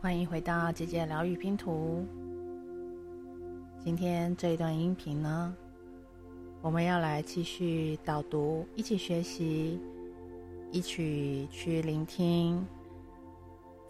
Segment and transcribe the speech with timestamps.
[0.00, 2.06] 欢迎回到姐姐疗愈拼图。
[3.80, 5.52] 今天这一段音频呢，
[6.62, 9.80] 我们要来继续导读，一起学习，
[10.70, 12.64] 一起去聆听，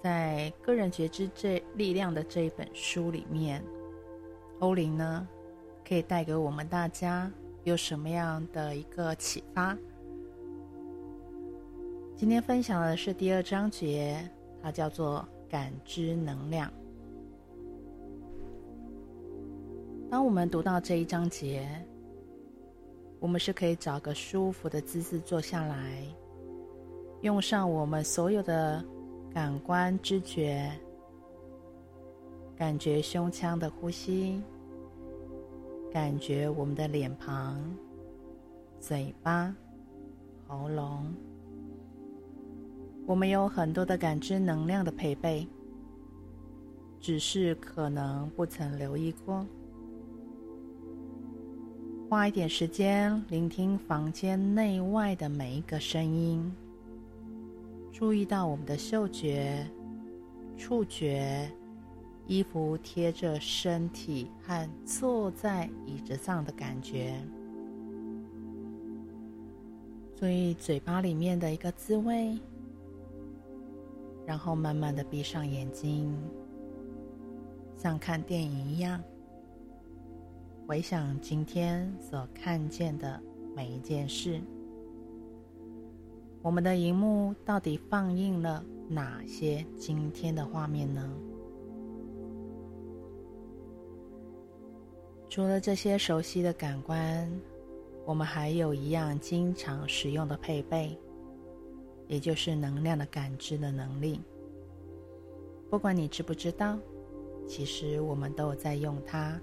[0.02, 3.62] 在个人觉知这力量的这一本书里面，
[4.60, 5.28] 欧林呢
[5.86, 7.30] 可以带给我们大家
[7.64, 9.76] 有什么样的一个启发？
[12.16, 14.26] 今天分享的是第二章节，
[14.62, 15.22] 它叫做。
[15.48, 16.70] 感知能量。
[20.10, 21.68] 当我们读到这一章节，
[23.20, 26.02] 我们是可以找个舒服的姿势坐下来，
[27.22, 28.84] 用上我们所有的
[29.32, 30.70] 感官知觉，
[32.56, 34.42] 感觉胸腔的呼吸，
[35.92, 37.60] 感觉我们的脸庞、
[38.80, 39.54] 嘴巴、
[40.46, 41.12] 喉咙。
[43.08, 45.48] 我们有很多的感知能量的配备，
[47.00, 49.46] 只是可能不曾留意过。
[52.06, 56.54] 花一点时间聆听房间内外的每一个声音，
[57.90, 59.66] 注意到我们的嗅觉、
[60.58, 61.50] 触觉、
[62.26, 67.18] 衣服贴着身体和坐在椅子上的感觉，
[70.14, 72.38] 注意嘴巴里面的一个滋味。
[74.28, 76.14] 然后慢慢的闭上眼睛，
[77.74, 79.02] 像看电影一样，
[80.66, 83.18] 回想今天所看见的
[83.56, 84.38] 每一件事。
[86.42, 91.10] 我们的荧幕到底放映了哪些今天的画面呢？
[95.30, 97.26] 除了这些熟悉的感官，
[98.04, 100.94] 我们还有一样经常使用的配备。
[102.08, 104.20] 也就是能量的感知的能力。
[105.70, 106.78] 不管你知不知道，
[107.46, 109.40] 其实我们都有在用它。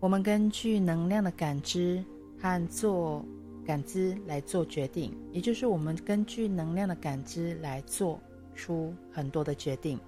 [0.00, 2.04] 我们根据能量的感知
[2.38, 3.24] 和做
[3.64, 8.20] 感知来做决定，也就是我们根据能量的感知来做
[8.54, 9.98] 出很多的决定。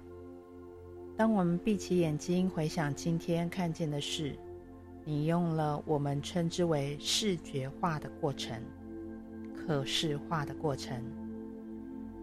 [1.15, 4.37] 当我们闭起眼睛回想今天看见的事，
[5.03, 8.61] 你用了我们称之为视觉化的过程。
[9.67, 11.03] 可视化的过程，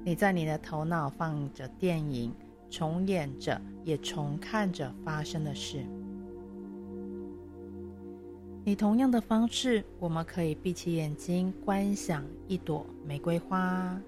[0.03, 2.33] 你在你的头脑放着电影，
[2.71, 5.85] 重演着，也重看着发生的事。
[8.65, 14.01] 以同样的方式，我们可以闭起眼睛，观想一朵玫瑰花，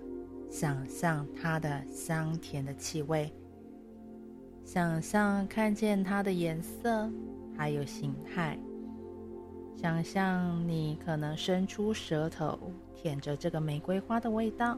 [0.50, 3.30] 想象它的香甜的气味，
[4.64, 7.10] 想象看见它的颜色，
[7.54, 8.58] 还有形态。
[9.76, 12.58] 想象你可能伸出舌头
[12.94, 14.76] 舔着这个玫瑰花的味道，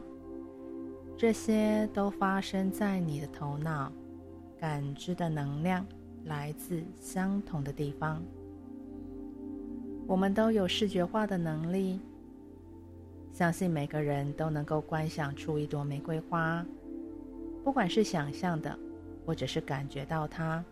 [1.16, 3.92] 这些都发生在你的头脑，
[4.58, 5.86] 感知的能量
[6.24, 8.20] 来自相同的地方。
[10.06, 12.00] 我们都有视觉化的能力，
[13.32, 16.66] 相信每个人都能够观想出一朵玫瑰花，
[17.62, 18.76] 不管是想象的，
[19.24, 20.62] 或者是感觉到它。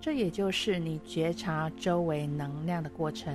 [0.00, 3.34] 这也就是你觉察周围能量的过程。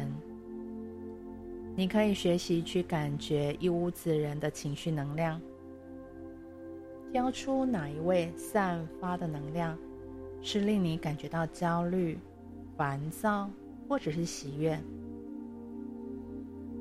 [1.76, 5.42] 你可以学习去感觉一屋子人的情绪能量，
[7.12, 9.78] 挑出哪一位散发的能量
[10.42, 12.18] 是令你感觉到焦虑、
[12.78, 13.50] 烦躁
[13.88, 14.80] 或者是喜悦。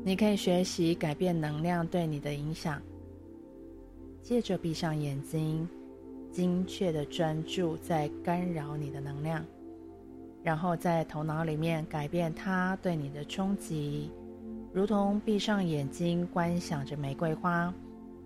[0.02, 2.80] 你可以学习改变能量对你的影响，
[4.22, 5.68] 接着闭上眼睛，
[6.32, 9.44] 精确的专注在干扰你的能量。
[10.42, 14.10] 然后在头脑里面改变它对你的冲击，
[14.72, 17.72] 如同闭上眼睛观想着玫瑰花，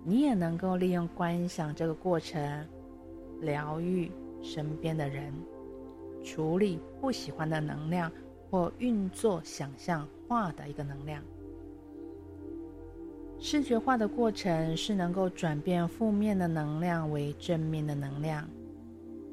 [0.05, 2.65] 你也能够利用观想这个过程，
[3.41, 4.11] 疗愈
[4.43, 5.33] 身边的人，
[6.23, 8.13] 处理不喜欢的能量
[8.51, 11.23] 或运作想象化的一个能量。
[13.41, 18.49] 视觉化的过程是能够转变负面的能量为正面的能量。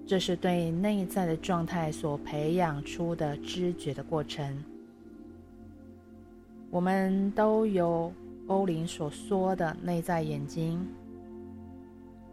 [0.06, 4.64] 这是对内在的状态所培养出的知觉的过程。
[6.70, 8.12] 我们都有
[8.48, 10.86] 欧林所说的内在眼睛，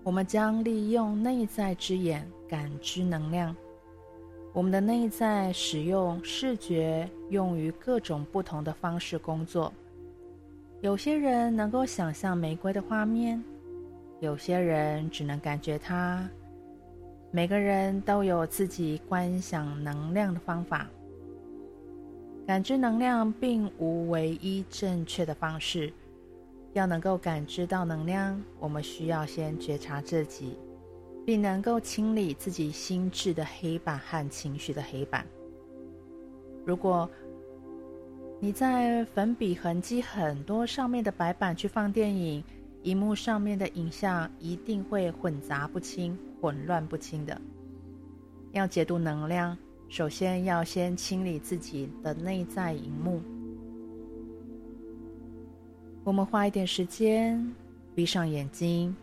[0.03, 3.55] 我们将利用内在之眼感知能量。
[4.53, 9.73] 我们的内在使用视觉，用于各种不同的方式工作。
[10.81, 13.43] 有些人能够想象玫瑰的画面，
[14.21, 16.29] 有些人只能感觉它。
[17.31, 20.89] 每个人都有自己观想能量的方法。
[22.47, 25.93] 感知能量并无唯一正确的方式。
[26.75, 30.57] 要能够感知到能量，我们需要先觉察自己，
[31.27, 35.27] 并能够清理自己心智的黑板和情绪的黑板。
[36.65, 37.09] 如果
[38.39, 42.45] 你在粉笔痕迹很多上面的白板去放电影，
[42.83, 47.41] 荧幕上面的影像一定会混杂不清、混乱不清的。
[48.53, 49.57] 要解读能量，
[49.89, 53.21] 首先要先清理自己的内在荧幕。
[56.05, 57.55] 我们花一点时间，
[57.95, 58.97] 闭上眼睛，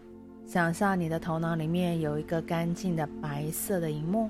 [0.47, 4.29] 想象你的头脑里面有一个干净的白色的荧幕。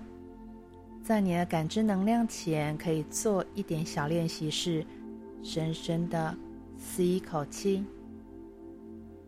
[1.02, 4.86] 在你的感知能量前，可以做一点小练习，是
[5.42, 6.36] 深深的
[6.78, 7.86] 吸一口气，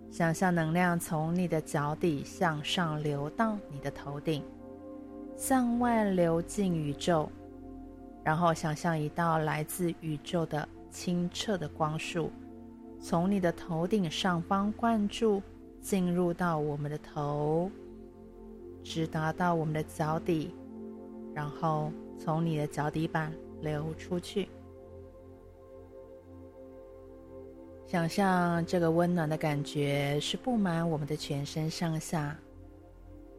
[0.09, 4.43] 想象能量从你的脚底向上流到你的头顶，
[5.35, 7.29] 向外流进宇宙，
[8.23, 12.31] 然后想象一道来自宇宙的清澈的光束。
[12.99, 15.41] 从你的头顶上方灌注，
[15.81, 17.69] 进入到我们的头，
[18.83, 20.51] 直达到我们的脚底，
[21.33, 23.31] 然后从你的脚底板
[23.61, 24.49] 流出去。
[27.87, 32.37] 想象这个温暖的感觉是布满我们的全身上下，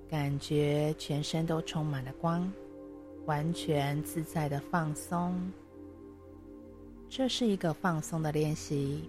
[0.09, 2.51] 感觉全身都充满了光，
[3.27, 5.39] 完全自在的放松。
[7.11, 9.07] 这是一个放松的练习。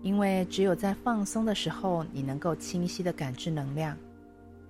[0.00, 3.94] 因为只有在放松的时候，你能够清晰的感知能量。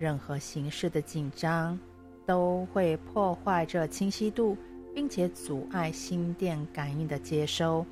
[0.01, 1.79] 任何形式的紧张
[2.27, 4.57] 都会破坏这清晰度，
[4.93, 7.87] 并且阻碍心电感应的接收。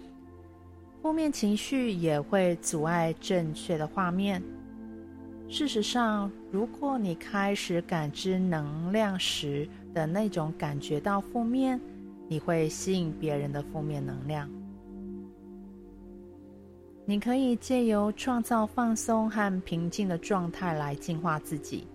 [1.04, 4.42] 负面情绪也会阻碍正确的画面。
[5.50, 11.78] 事实上，如果你开始感知能量时的那种感觉到负面，
[12.26, 14.48] 你会吸引别人的负面能量。
[17.04, 21.86] 你可以借由创造放松和平静的状态来净化自己。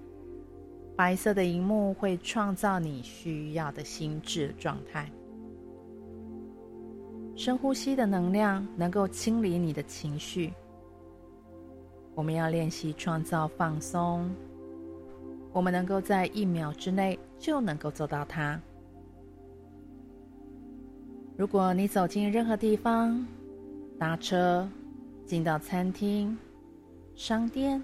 [0.96, 5.12] 白色的荧幕会创造你需要的心智状态。
[7.40, 10.52] 深呼吸的能量能够清理你的情绪。
[12.14, 14.30] 我们要练习创造放松。
[15.54, 18.60] 我们能够在一秒之内就能够做到它。
[21.38, 23.26] 如果你走进任何地方，
[23.98, 24.68] 搭车，
[25.26, 26.38] 进到餐厅、
[27.16, 27.82] 商店，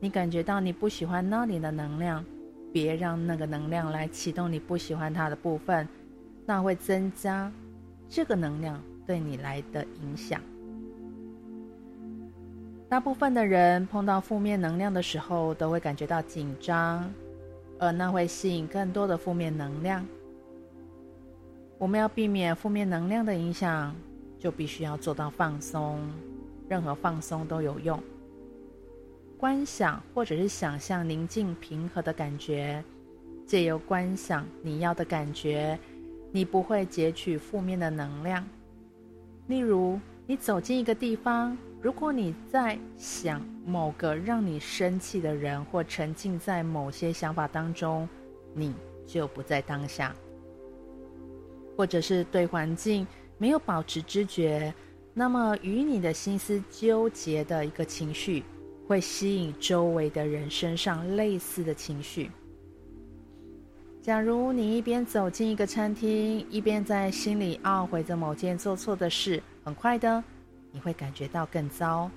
[0.00, 2.24] 你感觉到你不喜欢那里的能量，
[2.72, 5.88] 别让那个能量来启动你不喜欢它的部分，
[6.44, 7.48] 那会增加
[8.08, 10.38] 这个能量对你来的影响。
[12.90, 17.10] 大部分的人碰到负面能量的时候，都会感觉到紧张，
[17.78, 20.06] 而那会吸引更多的负面能量。
[21.78, 23.94] 我们要避免负面能量的影响，
[24.38, 25.98] 就必须要做到放松。
[26.68, 27.98] 任何放松都有用。
[29.38, 32.84] 观想或者是想象宁静平和的感觉，
[33.46, 35.78] 借由观想你要的感觉，
[36.30, 38.46] 你不会截取负面的能量。
[39.48, 48.06] 例如，你走进一个地方，如果你在想某个让你生气的人，或沉浸在某些想法当中，
[48.54, 48.74] 你
[49.06, 50.14] 就不在当下。
[51.76, 53.06] 或者是对环境
[53.38, 54.72] 没有保持知觉。
[55.14, 58.44] 那么，与你的心思纠结的一个情绪，
[58.86, 62.30] 会吸引周围的人身上类似的情绪。
[64.00, 70.22] 假如你一边走进一个餐厅，一边在心里懊悔着某件做错的事，很快的，
[70.72, 72.10] 你会感觉到更糟，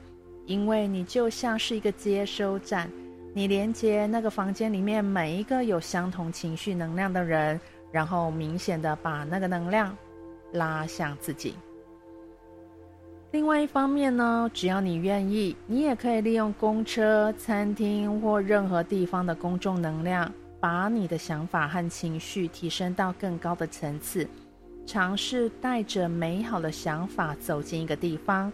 [0.46, 2.90] 因为你就像是一个接收站，
[3.34, 7.60] 你连接那个房间里面每一个有相同情绪能量的人，
[7.92, 9.94] 然后明显的把那个能量
[10.54, 11.56] 拉向自己。
[13.32, 24.25] 另外一方面呢，只要你愿意，你也可以利用公车、餐厅或任何地方的公众能量，把你的想法和情绪提升到更高的层次。
[24.86, 28.51] 尝试带着美好的想法走进一个地方，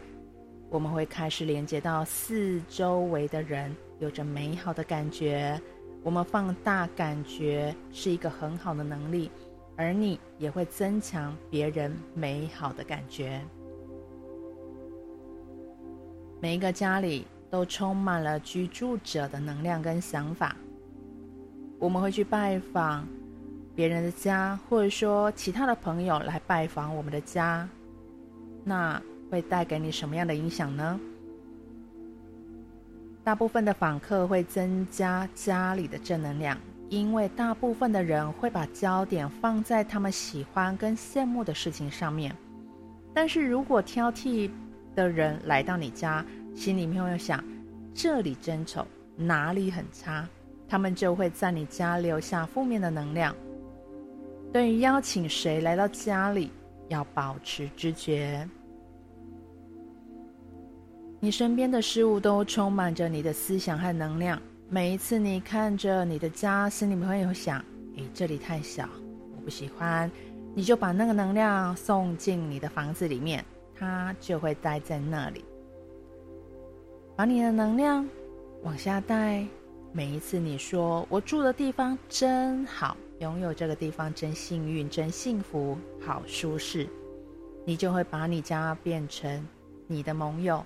[0.70, 5.60] 我们会开始连接到四周围的人，有着美好的感觉。
[6.04, 9.30] 我们放大感觉是一个很好的能力，
[9.76, 13.42] 而你也会增强别人美好的感觉。
[16.40, 20.56] 每一个家里都充满了居住者的能量跟想法。
[21.80, 23.08] 我们会去拜访
[23.76, 27.68] 别人的家，或者说其他的朋友来拜访我们的家，
[28.64, 31.00] 那会带给你什么样的影响呢？
[33.24, 36.58] 大部分的访客会增加家里的正能量，
[36.90, 42.36] 因为大部分的人会把焦点放在他们喜欢跟羡慕的事情上面。
[43.14, 44.50] 但是如果挑剔，
[44.96, 47.44] 的人来到你家，心里面会想：
[47.94, 50.28] 这里真丑，哪里很差，
[50.68, 53.36] 他们就会在你家留下负面的能量。
[54.52, 56.52] 对于邀请谁来到家里，
[56.88, 58.48] 要保持知觉。
[61.20, 64.42] 你身边的事物都充满着你的思想和能量。
[64.70, 67.60] 每一次你看着你的家，心里会有想
[67.98, 68.88] ：“诶，这里太小，
[69.36, 70.10] 我不喜欢。”
[70.54, 73.46] 你就把那个能量送进你的房子里面，
[73.76, 75.46] 它就会待在那里。
[77.16, 78.08] 把你的能量
[78.64, 79.46] 往下带。
[79.98, 86.88] 每一次你说“我住的地方真好”，拥有这个地方真幸运、真幸福、好舒适，
[87.66, 89.44] 你就会把你家变成
[89.88, 90.64] 你的盟友。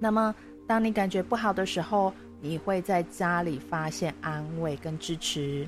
[0.00, 0.34] 那么，
[0.66, 5.64] 当你感觉不好的时候，你会在家里发现安慰跟支持。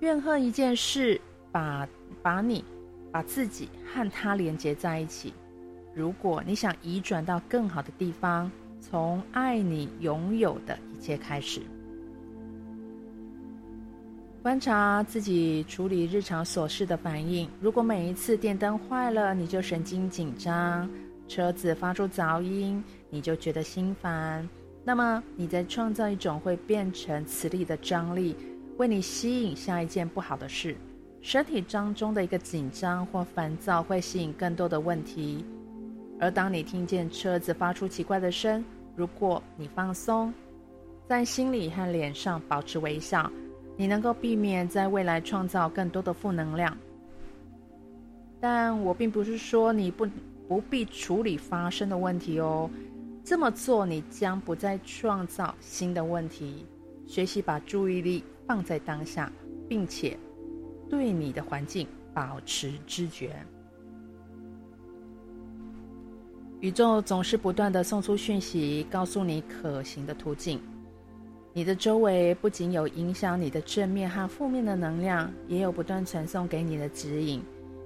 [0.00, 1.20] 怨恨一件事，
[1.52, 1.88] 把
[2.20, 2.64] 把你、
[3.12, 5.32] 把自己和他连接在一起。
[5.94, 8.50] 如果你想移转到更好的地方，
[8.80, 11.62] 从爱你拥有的一切开始。
[14.46, 17.50] 观察自己处理日常琐事的反应。
[17.60, 20.88] 如果每一次电灯坏了，你就神经紧张；
[21.26, 24.48] 车子发出噪音，你就觉得心烦。
[24.84, 28.36] 那么你在创造一种会变成磁力的张力，
[28.76, 30.76] 为你吸引下一件不好的事。
[31.20, 35.44] 身体当中的一个紧张或烦躁会吸引更多的问题。
[36.20, 40.32] 而当你听见车子发出奇怪的声，如果你放松，
[41.08, 43.28] 在心里和脸上保持微笑。
[43.76, 46.76] 你能够避免在未来创造更多的负能量，
[48.40, 50.08] 但我并不是说你不
[50.48, 52.70] 不必处理发生的问题哦。
[53.22, 56.64] 这么做，你将不再创造新的问题。
[57.06, 59.30] 学习把注意力放在当下，
[59.68, 60.16] 并且
[60.88, 63.36] 对你的环境保持知觉。
[66.60, 70.58] 宇宙总是不断的送出讯息，告诉你可行的途径。
[71.56, 77.42] 你的周围不仅有影响你的正面和负面的能量，也有不断传送给你的指引。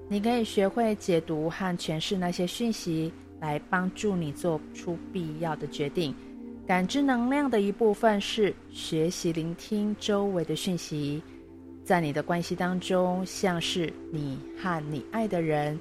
[0.08, 6.12] 你可以学会解读和诠释那些讯息，来帮助你做出必要的决定。
[6.66, 11.22] 感知能量的一部分是学习聆听周围的讯息。
[11.84, 15.78] 在你的关系当中，像是你和你爱的人、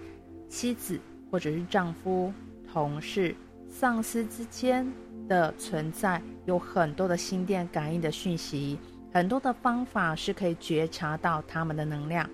[0.48, 1.00] 妻子
[1.31, 2.31] 或者是丈夫、
[2.72, 3.36] 同事、
[3.67, 4.88] 上司之间。
[5.29, 8.77] 的存在有很多的心电感应的讯息，
[9.13, 12.29] 很多的方法是可以觉察到他们的能量。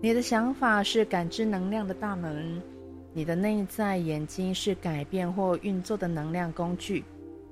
[0.00, 2.62] 你的想法是感知能量的大门，
[3.12, 7.04] 你的内在眼睛是改变或运作的能量工具。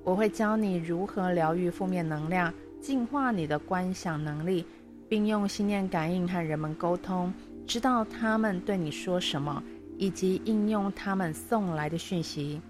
[0.05, 4.65] 我会教你如何疗愈负面能量，净化你的观想能力，
[5.09, 7.35] 并用心电感应和人们沟通，
[7.67, 9.61] 知道他们对你说什么，
[9.99, 12.61] 以及应用他们送来的讯息。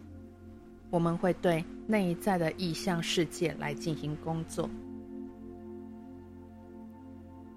[0.91, 4.69] 我们会对内在的意象世界来进行工作。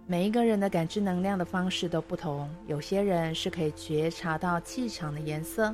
[0.08, 5.74] 每一个人的感知能量的方式都不同，有些人是可以觉察到气场的颜色，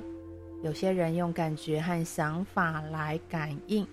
[0.61, 3.87] 有些人用感觉和想法来感应。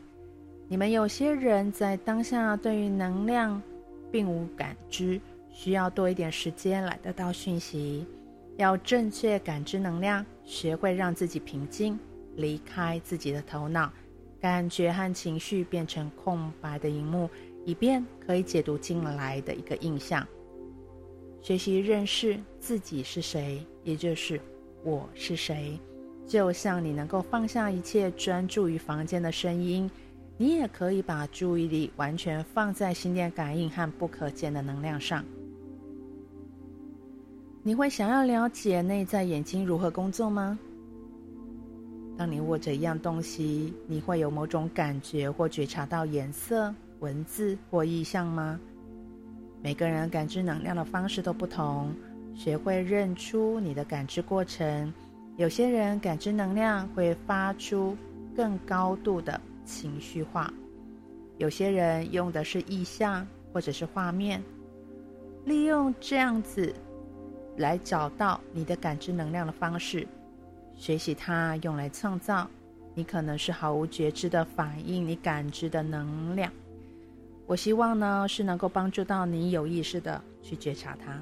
[0.66, 3.62] 你们有些人在当下对于能量
[4.10, 5.20] 并无感知，
[5.52, 8.04] 需要多一点时间来得到讯息。
[8.56, 11.98] 要正确感知能量，学会让自己平静。
[12.36, 13.92] 离开自己的头脑，
[14.40, 17.28] 感觉和情绪变成空白的荧幕，
[17.64, 20.26] 以便可以解读进来的一个印象。
[21.40, 24.40] 学习认识自己是谁，也就是
[24.84, 25.78] 我是谁。
[26.26, 29.90] 就像你能够放下一切，专注于房间的声音，
[30.38, 35.24] 你也可以把注意力完全放在心电感应和不可见的能量上。
[37.64, 40.58] 你会想要了解内在眼睛如何工作吗？
[42.16, 48.60] 当你握着一样东西，你会有某种感觉或觉察到颜色、文字或意象吗？
[49.62, 51.94] 每个人感知能量的方式都不同，
[52.34, 54.92] 学会认出你的感知过程。
[55.36, 57.96] 有些人感知能量会发出
[58.36, 60.52] 更高度的情绪化，
[61.38, 64.42] 有些人用的是意象或者是画面，
[65.44, 66.72] 利用这样子
[67.56, 70.06] 来找到你的感知能量的方式。
[70.76, 72.48] 学习它，用来创造。
[72.94, 76.52] 你可能是毫无觉知的反应，你感知的能量。
[77.46, 81.18] 我希望呢，是能够帮助到你有意识的去觉察它。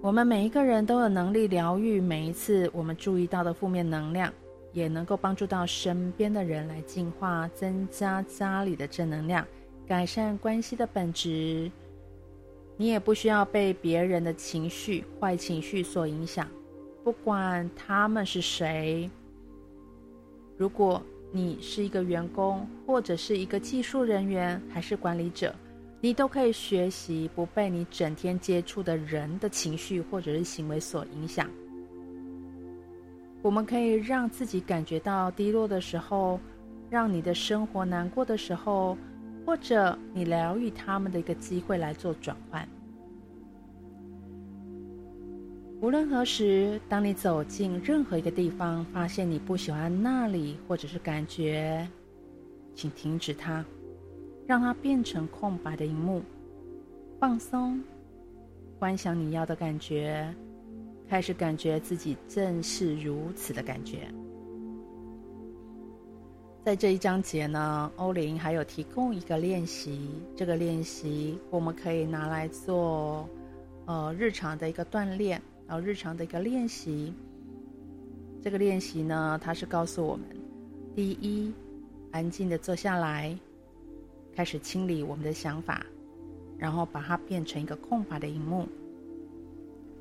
[0.00, 4.32] 我们每一个人都有能力疗愈每一次我们注意到的负面能量，
[4.72, 9.46] 也能够帮助到身边的人来净化、增加家里的正能量，
[9.86, 11.70] 改善关系的本质。
[12.76, 16.46] 你也不需要被别人的情绪、坏情绪所影响。
[17.08, 19.10] 不管他们是谁，
[20.58, 25.54] 如果你是一个员工，或者是一个技术人员，还是管理者，
[26.02, 31.48] 你都可以学习不被你整天接触的人的情绪或者是行为所影响。
[33.40, 36.38] 我们可以让自己感觉到低落的时候，
[36.90, 38.98] 让你的生活难过的时候，
[39.46, 42.68] 或者你疗愈他们的一个机会来做转换。
[45.80, 51.88] 无论何时，当你走进任何一个地方，发现你不喜欢那里，或者是感觉，
[52.74, 53.64] 请停止它，
[54.44, 56.20] 让它变成空白的一幕，
[57.20, 57.80] 放松，
[58.76, 60.34] 观想你要的感觉，
[61.08, 64.08] 开始感觉自己正是如此的感觉。
[66.64, 73.28] 在这一章节呢，欧林还有提供一个练习，这个练习我们可以拿来做，
[73.86, 75.40] 呃，日常的一个锻炼。
[75.68, 77.12] 然后日常的一个练习，
[78.42, 80.24] 这个练习呢，它是告诉我们：
[80.96, 81.52] 第一，
[82.10, 83.38] 安静的坐下来，
[84.34, 85.84] 开始清理我们的想法，
[86.56, 88.66] 然后把它变成一个空白的荧幕，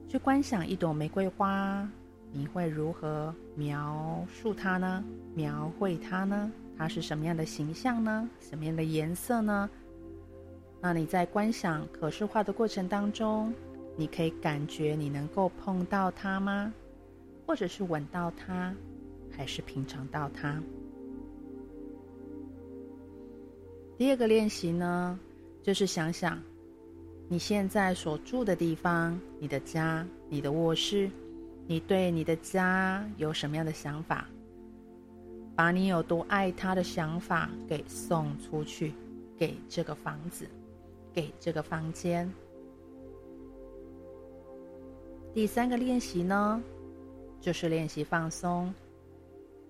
[0.08, 1.86] 去观想一朵玫瑰花，
[2.32, 5.04] 你会如何描述它呢？
[5.36, 6.50] 描绘它呢？
[6.78, 8.30] 它是什么样的形象呢？
[8.40, 9.70] 什么样的颜色呢？
[10.80, 13.54] 那你在观想可视化的过程当中，
[13.98, 16.72] 你可以感觉你能够碰到它吗？
[17.48, 18.74] 或者是闻到它，
[19.32, 20.62] 还是品尝到它？
[23.98, 25.20] 第二个练习呢，
[25.64, 26.40] 就是想想
[27.28, 31.10] 你现在所住的地方，你的家，你的卧室，
[31.66, 34.28] 你对你的家有什么样的想法？
[35.56, 38.94] 把你有多爱它的想法给送出去，
[39.36, 40.46] 给这个房子，
[41.12, 42.32] 给这个房间。
[45.38, 46.60] 第三个练习呢，
[47.40, 48.74] 就是练习放松。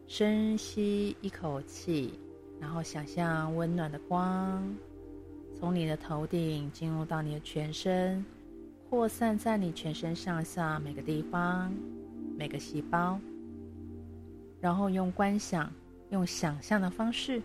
[0.08, 2.18] 深吸一口气，
[2.58, 4.64] 然后想象温暖的光
[5.60, 8.26] 从你的头顶进入到你的全身，
[8.90, 11.70] 扩散在你全身上下每个地方、
[12.38, 13.20] 每个细胞。
[14.62, 15.70] 然后用观想、
[16.12, 17.42] 用想象的方式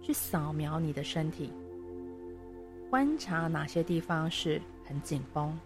[0.00, 1.52] 去扫描你的身体，
[2.88, 5.58] 观察哪些地方是很紧绷、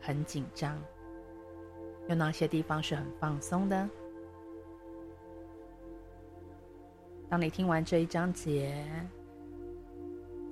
[0.00, 0.80] 很紧张。
[2.10, 3.88] 有哪些地方是很放松的？
[7.28, 8.84] 当你听完这一章节，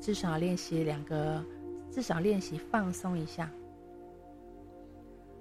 [0.01, 1.45] 至少练习两个，
[1.91, 3.51] 至少练习放松一下，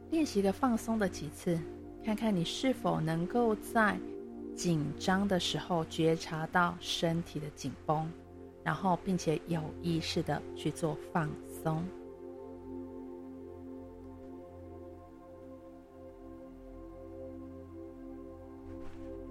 [0.10, 1.56] 练习个放松的几次，
[2.04, 3.96] 看看你是否能够在
[4.56, 8.12] 紧张的时候觉察到身体的紧绷，
[8.64, 11.30] 然后并且有意识的去做放
[11.64, 11.86] 松。